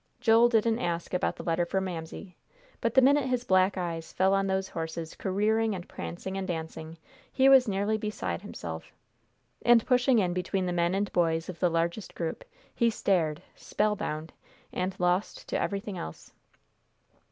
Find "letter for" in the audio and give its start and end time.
1.43-1.79